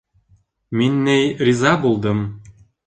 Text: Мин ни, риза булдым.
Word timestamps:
Мин 0.79 0.97
ни, 1.09 1.19
риза 1.47 1.77
булдым. 1.87 2.29